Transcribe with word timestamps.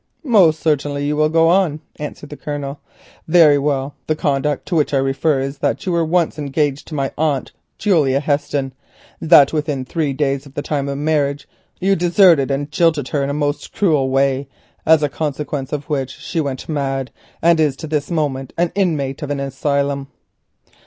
"Most 0.23 0.59
certainly 0.59 1.05
you 1.05 1.15
will 1.15 1.29
go 1.29 1.47
on," 1.47 1.79
answered 1.99 2.31
the 2.31 2.35
Colonel. 2.35 2.79
"Very 3.27 3.59
well. 3.59 3.93
The 4.07 4.15
conduct 4.15 4.65
to 4.65 4.75
which 4.75 4.95
I 4.95 4.97
refer 4.97 5.41
is 5.41 5.59
that 5.59 5.85
you 5.85 5.91
were 5.91 6.03
once 6.03 6.39
engaged 6.39 6.87
to 6.87 6.95
my 6.95 7.11
aunt, 7.19 7.51
Julia 7.77 8.19
Heston; 8.19 8.73
that 9.21 9.53
within 9.53 9.85
three 9.85 10.11
days 10.11 10.47
of 10.47 10.55
the 10.55 10.63
time 10.63 10.87
of 10.89 10.93
the 10.97 11.03
marriage 11.03 11.47
you 11.79 11.95
deserted 11.95 12.49
and 12.49 12.71
jilted 12.71 13.09
her 13.09 13.23
in 13.23 13.29
a 13.29 13.33
most 13.35 13.73
cruel 13.73 14.09
way, 14.09 14.47
as 14.87 15.03
a 15.03 15.07
consequence 15.07 15.71
of 15.71 15.87
which 15.87 16.09
she 16.17 16.41
went 16.41 16.67
mad, 16.67 17.11
and 17.39 17.59
is 17.59 17.75
to 17.75 17.85
this 17.85 18.09
moment 18.09 18.53
an 18.57 18.71
inmate 18.73 19.21
of 19.21 19.29
an 19.29 19.39
asylum." 19.39 20.07